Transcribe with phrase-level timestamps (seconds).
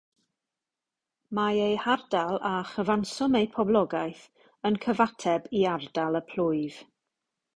[1.39, 4.23] Mae eu hardal a chyfanswm eu poblogaeth
[4.71, 6.81] yn cyfateb i ardal y plwyf.